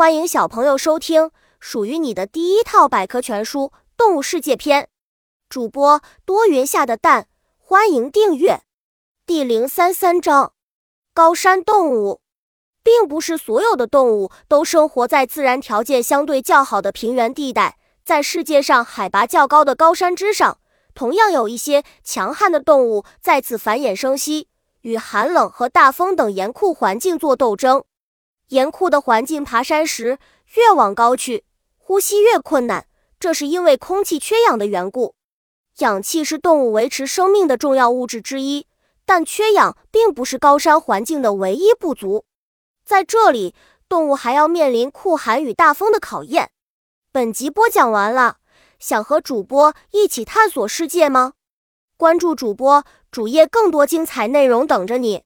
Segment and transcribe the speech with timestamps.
[0.00, 3.64] 欢迎小朋友收听属于你的第一套百科全书
[3.98, 4.84] 《动物世界篇》。
[5.50, 8.62] 主播多云下的蛋，欢迎订阅。
[9.26, 10.54] 第零三三章：
[11.12, 12.22] 高山动物。
[12.82, 20.56] 并不是所有的动物都生活在自然条件相对较好的平原地带，在世界上海拔较高的高山之上，
[20.94, 24.48] 同样有一些强悍的动物在此繁衍生息，
[24.80, 27.84] 与寒冷和大风等严酷环境做斗争。
[28.50, 30.18] 严酷的环境，爬山时
[30.54, 31.44] 越往高去，
[31.76, 32.86] 呼吸越困难，
[33.18, 35.14] 这是因为空气缺氧的缘故。
[35.78, 38.66] 氧气是动物维持生命的重要物质之一，
[39.04, 42.24] 但缺氧并不是高山环境的唯一不足。
[42.84, 43.54] 在这里，
[43.88, 46.50] 动物还要面临酷寒与大风的考验。
[47.12, 48.38] 本集播讲完了，
[48.78, 51.34] 想和主播一起探索世界吗？
[51.96, 55.22] 关注主播主页，更多精彩内容等着你。